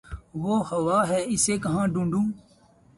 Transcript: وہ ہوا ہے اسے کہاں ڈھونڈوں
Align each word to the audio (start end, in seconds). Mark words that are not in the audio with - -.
وہ 0.41 0.55
ہوا 0.69 0.99
ہے 1.09 1.19
اسے 1.33 1.55
کہاں 1.63 1.85
ڈھونڈوں 1.93 2.25